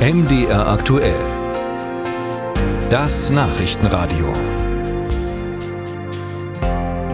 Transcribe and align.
MDR 0.00 0.66
aktuell. 0.66 1.20
Das 2.88 3.28
Nachrichtenradio. 3.28 4.32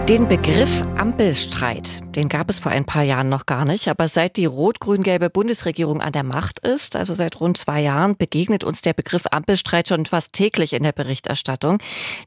Den 0.08 0.28
Begriff 0.28 0.84
Ampelstreit, 0.96 2.00
den 2.16 2.30
gab 2.30 2.48
es 2.48 2.58
vor 2.60 2.72
ein 2.72 2.86
paar 2.86 3.02
Jahren 3.02 3.28
noch 3.28 3.44
gar 3.44 3.66
nicht, 3.66 3.88
aber 3.88 4.08
seit 4.08 4.36
die 4.38 4.46
rot-grün-gelbe 4.46 5.28
Bundesregierung 5.28 6.00
an 6.00 6.12
der 6.12 6.22
Macht 6.22 6.58
ist, 6.60 6.96
also 6.96 7.14
seit 7.14 7.40
rund 7.40 7.58
zwei 7.58 7.82
Jahren, 7.82 8.16
begegnet 8.16 8.64
uns 8.64 8.80
der 8.80 8.94
Begriff 8.94 9.24
Ampelstreit 9.30 9.88
schon 9.88 10.06
fast 10.06 10.32
täglich 10.32 10.72
in 10.72 10.82
der 10.82 10.92
Berichterstattung. 10.92 11.78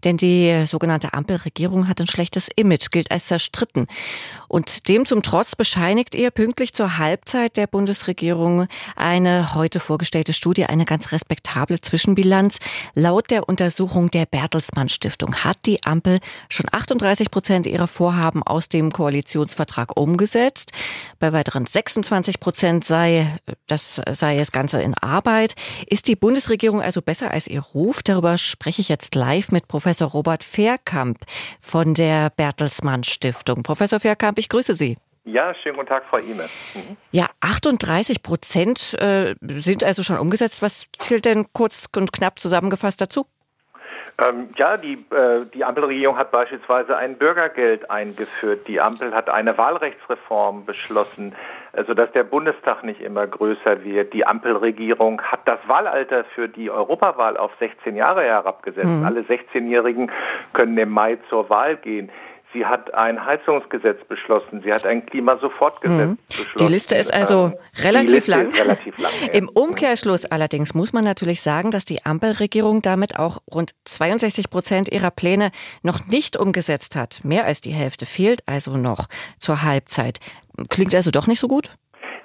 Denn 0.03 0.17
die 0.17 0.65
sogenannte 0.67 1.13
Ampelregierung 1.13 1.87
hat 1.87 1.99
ein 1.99 2.07
schlechtes 2.07 2.49
Image, 2.55 2.91
gilt 2.91 3.09
als 3.09 3.25
zerstritten. 3.25 3.87
Und 4.47 4.87
dem 4.87 5.07
zum 5.07 5.23
Trotz 5.23 5.55
bescheinigt 5.55 6.13
ihr 6.13 6.29
pünktlich 6.29 6.73
zur 6.73 6.99
Halbzeit 6.99 7.57
der 7.57 7.65
Bundesregierung 7.65 8.67
eine 8.95 9.55
heute 9.55 9.79
vorgestellte 9.79 10.33
Studie 10.33 10.65
eine 10.65 10.85
ganz 10.85 11.11
respektable 11.11 11.81
Zwischenbilanz. 11.81 12.59
Laut 12.93 13.31
der 13.31 13.49
Untersuchung 13.49 14.11
der 14.11 14.27
Bertelsmann 14.27 14.89
Stiftung 14.89 15.35
hat 15.43 15.57
die 15.65 15.83
Ampel 15.83 16.19
schon 16.47 16.67
38 16.71 17.31
Prozent 17.31 17.65
ihrer 17.65 17.87
Vorhaben 17.87 18.43
aus 18.43 18.69
dem 18.69 18.91
Koalitionsvertrag 18.91 19.78
umgesetzt. 19.95 20.71
Bei 21.19 21.33
weiteren 21.33 21.65
26 21.65 22.39
Prozent 22.39 22.83
sei, 22.83 23.37
das 23.67 24.01
sei 24.11 24.37
das 24.37 24.51
Ganze 24.51 24.81
in 24.81 24.93
Arbeit. 24.95 25.55
Ist 25.87 26.07
die 26.07 26.15
Bundesregierung 26.15 26.81
also 26.81 27.01
besser 27.01 27.31
als 27.31 27.47
ihr 27.47 27.61
Ruf? 27.61 28.03
Darüber 28.03 28.37
spreche 28.37 28.81
ich 28.81 28.89
jetzt 28.89 29.15
live 29.15 29.51
mit 29.51 29.67
Professor 29.67 30.09
Robert 30.09 30.43
Fairkamp 30.43 31.19
von 31.61 31.93
der 31.93 32.29
Bertelsmann 32.29 33.03
Stiftung. 33.03 33.63
Professor 33.63 33.99
Fairkamp, 33.99 34.39
ich 34.39 34.49
grüße 34.49 34.75
Sie. 34.75 34.97
Ja, 35.25 35.53
schönen 35.53 35.75
guten 35.75 35.89
Tag, 35.89 36.05
Frau 36.05 36.17
Ime. 36.17 36.49
Mhm. 36.73 36.97
Ja, 37.11 37.29
38 37.41 38.23
Prozent 38.23 38.95
äh, 38.99 39.35
sind 39.41 39.83
also 39.83 40.01
schon 40.01 40.17
umgesetzt. 40.17 40.61
Was 40.61 40.87
zählt 40.97 41.25
denn 41.25 41.47
kurz 41.53 41.85
und 41.95 42.11
knapp 42.13 42.39
zusammengefasst 42.39 42.99
dazu? 43.01 43.27
Ähm, 44.25 44.49
ja, 44.57 44.77
die, 44.77 44.93
äh, 45.11 45.45
die 45.53 45.63
Ampelregierung 45.63 46.17
hat 46.17 46.31
beispielsweise 46.31 46.97
ein 46.97 47.17
Bürgergeld 47.17 47.89
eingeführt. 47.89 48.67
Die 48.67 48.81
Ampel 48.81 49.13
hat 49.13 49.29
eine 49.29 49.57
Wahlrechtsreform 49.57 50.65
beschlossen, 50.65 51.35
sodass 51.87 52.11
der 52.11 52.23
Bundestag 52.23 52.83
nicht 52.83 53.01
immer 53.01 53.27
größer 53.27 53.83
wird. 53.83 54.13
Die 54.13 54.25
Ampelregierung 54.25 55.21
hat 55.21 55.41
das 55.45 55.59
Wahlalter 55.67 56.25
für 56.35 56.49
die 56.49 56.69
Europawahl 56.69 57.37
auf 57.37 57.51
16 57.59 57.95
Jahre 57.95 58.23
herabgesetzt. 58.23 58.87
Mhm. 58.87 59.05
Alle 59.05 59.21
16-Jährigen 59.21 60.11
können 60.53 60.77
im 60.77 60.89
Mai 60.89 61.17
zur 61.29 61.49
Wahl 61.49 61.77
gehen. 61.77 62.09
Sie 62.51 62.65
hat 62.65 62.93
ein 62.95 63.23
Heizungsgesetz 63.23 64.03
beschlossen. 64.05 64.61
Sie 64.63 64.73
hat 64.73 64.83
ein 64.85 65.05
Klimasofortgesetz 65.05 66.09
mhm. 66.09 66.17
beschlossen. 66.27 66.57
Die 66.59 66.71
Liste 66.71 66.95
ist 66.95 67.13
also 67.13 67.53
ähm, 67.53 67.83
relativ 67.83 68.13
Liste 68.13 68.31
lang. 68.31 68.49
relativ 68.53 68.97
lang 68.97 69.11
ja. 69.27 69.33
Im 69.33 69.49
Umkehrschluss 69.49 70.25
allerdings 70.25 70.73
muss 70.73 70.91
man 70.91 71.03
natürlich 71.03 71.41
sagen, 71.41 71.69
dass 71.69 71.85
die 71.85 72.05
Ampelregierung 72.05 72.81
damit 72.81 73.19
auch 73.19 73.37
rund 73.51 73.71
62 73.85 74.49
Prozent 74.49 74.91
ihrer 74.91 75.11
Pläne 75.11 75.51
noch 75.83 76.07
nicht 76.07 76.37
umgesetzt 76.37 76.95
hat. 76.95 77.21
Mehr 77.23 77.45
als 77.45 77.61
die 77.61 77.71
Hälfte 77.71 78.07
fehlt 78.07 78.41
also 78.47 78.77
noch 78.77 79.07
zur 79.37 79.61
Halbzeit. 79.61 80.19
Klingt 80.69 80.95
also 80.95 81.11
doch 81.11 81.27
nicht 81.27 81.39
so 81.39 81.47
gut? 81.47 81.69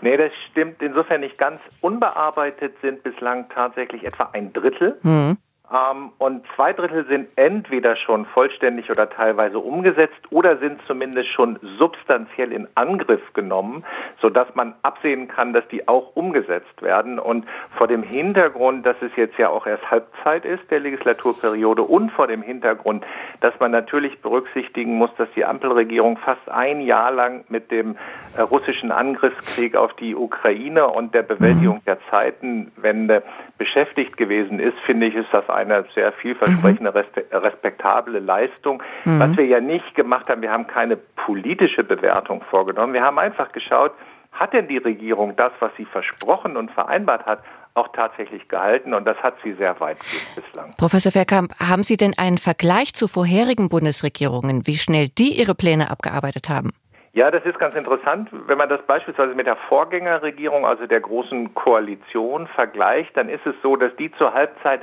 Nee, 0.01 0.17
das 0.17 0.33
stimmt 0.51 0.83
insofern 0.83 1.21
nicht 1.21 1.39
ganz. 1.39 1.61
Unbearbeitet 1.81 2.75
sind 2.83 3.03
bislang 3.03 3.49
tatsächlich 3.49 4.05
etwa 4.05 4.31
ein 4.33 4.53
Drittel. 4.53 4.99
Mhm. 5.03 5.39
Ähm, 5.73 6.13
und 6.19 6.45
zwei 6.55 6.75
Drittel 6.75 7.07
sind 7.07 7.29
entweder 7.37 7.97
schon 7.97 8.27
vollständig 8.27 8.91
oder 8.91 9.09
teilweise 9.09 9.59
umgesetzt 9.59 10.21
oder 10.31 10.59
sind 10.59 10.81
zumindest 10.87 11.31
schon 11.31 11.59
substanziell 11.79 12.53
in 12.53 12.69
Angriff 12.75 13.23
genommen, 13.33 13.83
sodass 14.21 14.55
man 14.55 14.75
absehen 14.83 15.27
kann, 15.27 15.55
dass 15.55 15.67
die 15.69 15.89
auch 15.89 16.15
umgesetzt 16.17 16.83
werden. 16.83 17.19
Und 17.19 17.47
vor 17.79 17.89
dem 17.89 18.03
Hintergrund, 18.03 18.85
dass 18.85 18.97
es 19.01 19.11
jetzt 19.17 19.39
ja 19.39 19.49
auch 19.49 19.67
erst 19.67 19.91
Halbzeit 19.91 20.45
ist 20.45 20.71
der 20.71 20.81
Legislaturperiode 20.81 21.83
und 21.83 22.13
vor 22.13 22.27
dem 22.27 22.43
Hintergrund, 22.43 23.05
dass 23.41 23.59
man 23.59 23.71
natürlich 23.71 24.21
berücksichtigen 24.21 24.97
muss, 24.97 25.11
dass 25.17 25.29
die 25.35 25.47
Ampelregierung 25.47 26.19
fast 26.19 26.47
ein 26.51 26.83
Jahr 26.83 27.11
lang 27.11 27.45
mit 27.49 27.71
dem 27.71 27.97
äh, 28.37 28.43
russischen 28.43 28.93
Angriffskrieg 28.93 29.77
auf 29.77 29.95
die 29.95 30.15
Ukraine 30.15 30.89
und 30.89 31.15
der 31.15 31.23
Bewältigung 31.23 31.81
der 31.87 31.99
Zeitenwende 32.11 33.23
beschäftigt 33.57 34.17
gewesen 34.17 34.59
ist, 34.59 34.79
finde 34.81 35.07
ich, 35.07 35.15
ist 35.15 35.33
das 35.33 35.49
eine 35.55 35.85
sehr 35.95 36.13
vielversprechende, 36.13 36.91
mhm. 36.91 37.37
respektable 37.37 38.19
Leistung. 38.19 38.83
Mhm. 39.05 39.21
Was 39.21 39.37
wir 39.37 39.47
ja 39.47 39.61
nicht 39.61 39.95
gemacht 39.95 40.29
haben, 40.29 40.43
wir 40.43 40.51
haben 40.51 40.67
keine 40.67 40.97
politische 40.97 41.85
Bewertung 41.85 42.43
vorgenommen. 42.51 42.93
Wir 42.93 43.03
haben 43.03 43.19
einfach 43.19 43.53
geschaut, 43.53 43.93
hat 44.33 44.53
denn 44.53 44.69
die 44.69 44.79
Regierung 44.79 45.37
das, 45.37 45.53
was 45.61 45.71
sie 45.77 45.85
versprochen 45.85 46.57
und 46.57 46.71
vereinbart 46.73 47.25
hat, 47.27 47.41
auch 47.75 47.89
tatsächlich 47.89 48.49
gehalten 48.49 48.95
und 48.95 49.05
das 49.05 49.17
hat 49.19 49.35
sie 49.43 49.53
sehr 49.55 49.79
weit 49.81 49.99
bislang. 50.35 50.73
Professor 50.79 51.11
Verkamp, 51.11 51.53
haben 51.59 51.83
Sie 51.83 51.97
denn 51.97 52.13
einen 52.17 52.39
Vergleich 52.39 52.95
zu 52.95 53.09
vorherigen 53.09 53.69
Bundesregierungen, 53.69 54.67
wie 54.67 54.77
schnell 54.77 55.09
die 55.09 55.33
ihre 55.33 55.55
Pläne 55.55 55.91
abgearbeitet 55.91 56.49
haben? 56.49 56.71
Ja, 57.15 57.31
das 57.31 57.45
ist 57.45 57.59
ganz 57.61 57.77
interessant. 57.77 58.29
Wenn 58.33 58.59
man 58.59 58.69
das 58.69 58.83
beispielsweise 58.87 59.35
mit 59.35 59.47
der 59.47 59.57
Vorgängerregierung, 59.69 60.67
also 60.67 60.87
der 60.87 61.01
großen 61.01 61.55
Koalition, 61.55 62.49
vergleicht, 62.49 63.17
dann 63.17 63.29
ist 63.29 63.47
es 63.47 63.55
so, 63.63 63.77
dass 63.77 63.95
die 63.97 64.11
zur 64.13 64.35
Halbzeit 64.35 64.81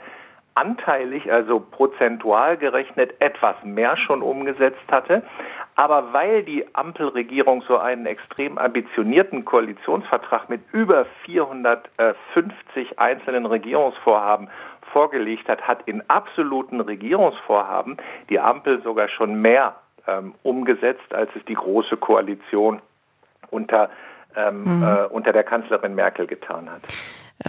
anteilig, 0.56 1.32
also 1.32 1.60
prozentual 1.60 2.58
gerechnet, 2.58 3.14
etwas 3.20 3.56
mehr 3.64 3.98
schon 3.98 4.22
umgesetzt 4.22 4.92
hatte. 4.92 5.24
Aber 5.76 6.14
weil 6.14 6.44
die 6.44 6.66
Ampelregierung 6.76 7.64
so 7.68 7.78
einen 7.78 8.06
extrem 8.06 8.58
ambitionierten 8.58 9.46
Koalitionsvertrag 9.46 10.50
mit 10.50 10.62
über 10.74 11.06
450 11.26 13.00
einzelnen 13.00 13.46
Regierungsvorhaben 13.46 14.50
vorgelegt 14.92 15.48
hat, 15.48 15.62
hat 15.68 15.84
in 15.86 16.04
absoluten 16.10 16.82
Regierungsvorhaben 16.82 17.98
die 18.30 18.40
Ampel 18.40 18.82
sogar 18.84 19.08
schon 19.08 19.42
mehr 19.42 19.76
ähm, 20.08 20.36
umgesetzt, 20.44 21.14
als 21.14 21.30
es 21.36 21.46
die 21.46 21.54
Große 21.54 21.98
Koalition 21.98 22.82
unter, 23.50 23.90
ähm, 24.36 24.80
mhm. 24.80 24.84
äh, 24.84 25.06
unter 25.06 25.32
der 25.32 25.44
Kanzlerin 25.44 25.96
Merkel 25.96 26.28
getan 26.28 26.70
hat. 26.70 26.82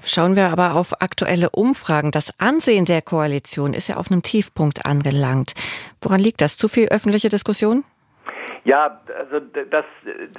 Schauen 0.04 0.36
wir 0.36 0.48
aber 0.48 0.75
auf 0.75 1.00
aktuelle 1.00 1.50
Umfragen. 1.50 2.10
Das 2.10 2.38
Ansehen 2.38 2.84
der 2.84 3.03
Koalition 3.03 3.75
ist 3.75 3.88
ja 3.88 3.97
auf 3.97 4.10
einem 4.10 4.22
Tiefpunkt 4.22 4.86
angelangt. 4.86 5.53
Woran 6.00 6.20
liegt 6.20 6.41
das? 6.41 6.56
Zu 6.56 6.69
viel 6.69 6.88
öffentliche 6.88 7.28
Diskussion? 7.28 7.84
Ja, 8.64 9.00
also 9.19 9.41
das, 9.70 9.84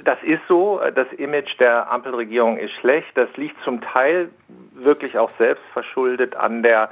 das 0.02 0.18
ist 0.22 0.40
so. 0.48 0.80
Das 0.94 1.06
Image 1.18 1.58
der 1.60 1.90
Ampelregierung 1.90 2.56
ist 2.56 2.72
schlecht. 2.74 3.08
Das 3.14 3.28
liegt 3.36 3.56
zum 3.64 3.80
Teil 3.82 4.30
wirklich 4.72 5.18
auch 5.18 5.30
selbst 5.38 5.64
verschuldet 5.72 6.34
an 6.34 6.62
der 6.62 6.90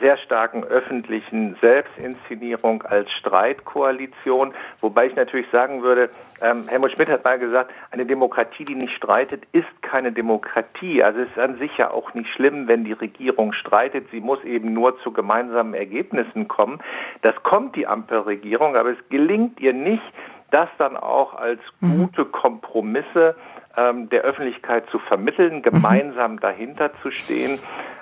sehr 0.00 0.16
starken 0.16 0.64
öffentlichen 0.64 1.56
Selbstinszenierung 1.60 2.82
als 2.82 3.10
Streitkoalition, 3.12 4.54
wobei 4.80 5.06
ich 5.06 5.16
natürlich 5.16 5.50
sagen 5.50 5.82
würde, 5.82 6.10
ähm, 6.40 6.68
Helmut 6.68 6.92
Schmidt 6.92 7.08
hat 7.08 7.24
mal 7.24 7.38
gesagt, 7.38 7.72
eine 7.90 8.04
Demokratie, 8.04 8.64
die 8.64 8.74
nicht 8.74 8.94
streitet, 8.94 9.44
ist 9.52 9.82
keine 9.82 10.12
Demokratie. 10.12 11.02
Also 11.02 11.20
es 11.20 11.28
ist 11.30 11.38
an 11.38 11.58
sich 11.58 11.76
ja 11.78 11.90
auch 11.90 12.14
nicht 12.14 12.28
schlimm, 12.34 12.68
wenn 12.68 12.84
die 12.84 12.92
Regierung 12.92 13.52
streitet. 13.52 14.06
Sie 14.10 14.20
muss 14.20 14.42
eben 14.44 14.72
nur 14.74 15.00
zu 15.00 15.12
gemeinsamen 15.12 15.74
Ergebnissen 15.74 16.48
kommen. 16.48 16.80
Das 17.22 17.34
kommt 17.42 17.76
die 17.76 17.86
Ampelregierung, 17.86 18.76
aber 18.76 18.90
es 18.90 19.08
gelingt 19.08 19.60
ihr 19.60 19.72
nicht, 19.72 20.02
das 20.50 20.68
dann 20.78 20.96
auch 20.96 21.34
als 21.34 21.60
mhm. 21.80 21.98
gute 21.98 22.24
Kompromisse 22.26 23.34
ähm, 23.76 24.08
der 24.10 24.22
Öffentlichkeit 24.22 24.88
zu 24.90 24.98
vermitteln, 24.98 25.62
gemeinsam 25.62 26.32
mhm. 26.32 26.40
dahinter 26.40 26.90
zu 27.02 27.10
stehen. 27.10 27.58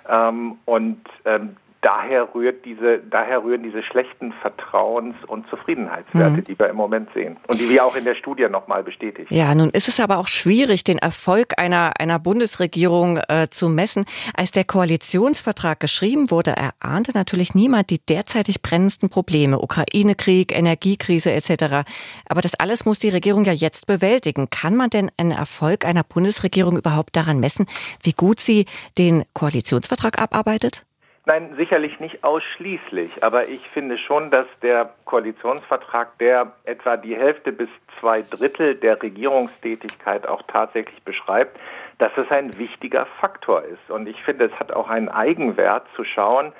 Ähm, 0.09 0.59
und 0.65 1.01
ähm, 1.25 1.57
daher 1.85 2.35
rührt 2.35 2.65
diese, 2.65 2.99
daher 2.99 3.45
rühren 3.45 3.63
diese 3.63 3.83
schlechten 3.83 4.33
Vertrauens- 4.43 5.23
und 5.27 5.47
Zufriedenheitswerte, 5.51 6.39
mhm. 6.39 6.45
die 6.45 6.59
wir 6.59 6.69
im 6.69 6.77
Moment 6.77 7.11
sehen 7.13 7.37
und 7.47 7.61
die 7.61 7.69
wir 7.69 7.85
auch 7.85 7.95
in 7.95 8.05
der 8.05 8.15
Studie 8.15 8.49
nochmal 8.49 8.83
bestätigen. 8.83 9.33
Ja, 9.33 9.55
nun 9.55 9.69
ist 9.71 9.89
es 9.89 10.01
aber 10.01 10.19
auch 10.19 10.27
schwierig, 10.27 10.85
den 10.85 10.99
Erfolg 10.99 11.59
einer, 11.59 11.93
einer 12.01 12.19
Bundesregierung 12.19 13.19
äh, 13.29 13.49
zu 13.51 13.69
messen. 13.69 14.07
Als 14.35 14.51
der 14.51 14.65
Koalitionsvertrag 14.65 15.79
geschrieben 15.79 16.31
wurde, 16.31 16.55
erahnte 16.57 17.13
natürlich 17.15 17.55
niemand 17.55 17.91
die 17.91 17.99
derzeitig 17.99 18.63
brennendsten 18.63 19.11
Probleme, 19.11 19.59
Ukraine-Krieg, 19.59 20.57
Energiekrise 20.57 21.33
etc. 21.33 21.87
Aber 22.27 22.41
das 22.41 22.55
alles 22.55 22.87
muss 22.87 22.99
die 22.99 23.11
Regierung 23.11 23.45
ja 23.45 23.53
jetzt 23.53 23.87
bewältigen. 23.87 24.49
Kann 24.49 24.75
man 24.75 24.89
denn 24.89 25.11
einen 25.19 25.33
Erfolg 25.33 25.85
einer 25.85 26.03
Bundesregierung 26.03 26.79
überhaupt 26.79 27.15
daran 27.15 27.41
messen, 27.41 27.67
wie 28.03 28.13
gut 28.13 28.41
sie 28.41 28.65
den 28.97 29.25
Koalitionsvertrag 29.35 30.19
abarbeitet? 30.19 30.87
Nein, 31.27 31.55
sicherlich 31.57 32.01
nicht 32.01 32.23
ausschließlich, 32.23 33.25
aber 33.25 33.49
ich 33.49 33.67
finde 33.71 33.97
schon, 33.97 34.31
dass 34.31 34.47
der 34.61 34.93
Koalitionsvertrag, 35.07 36.19
der 36.19 36.53
etwa 36.65 36.99
die 36.99 37.17
Hälfte 37.17 37.51
bis 37.51 37.71
zwei 37.99 38.21
Drittel 38.21 38.75
der 38.75 39.03
Regierungstätigkeit 39.03 40.27
auch 40.27 40.43
tatsächlich 40.49 41.03
beschreibt, 41.03 41.59
dass 41.97 42.13
es 42.19 42.31
ein 42.31 42.59
wichtiger 42.59 43.07
Faktor 43.21 43.63
ist. 43.63 43.91
Und 43.91 44.07
ich 44.07 44.23
finde, 44.23 44.45
es 44.45 44.61
hat 44.61 44.73
auch 44.73 44.91
einen 44.91 45.09
Eigenwert 45.09 45.87
zu 45.97 46.05
schauen, 46.05 46.53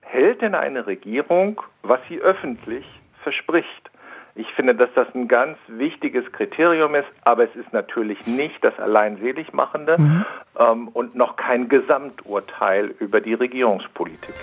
hält 0.00 0.42
denn 0.42 0.54
eine 0.54 0.86
Regierung, 0.86 1.60
was 1.82 1.98
sie 2.08 2.20
öffentlich 2.20 2.86
verspricht? 3.24 3.90
Ich 4.36 4.52
finde, 4.54 4.74
dass 4.74 4.90
das 4.94 5.06
ein 5.14 5.28
ganz 5.28 5.56
wichtiges 5.68 6.30
Kriterium 6.32 6.96
ist, 6.96 7.06
aber 7.22 7.44
es 7.44 7.54
ist 7.54 7.72
natürlich 7.72 8.26
nicht 8.26 8.64
das 8.64 8.76
allein 8.80 9.16
Seligmachende 9.18 9.96
mhm. 9.96 10.24
ähm, 10.58 10.88
und 10.88 11.14
noch 11.14 11.36
kein 11.36 11.68
Gesamturteil 11.68 12.94
über 12.98 13.20
die 13.20 13.34
Regierungspolitik. 13.34 14.34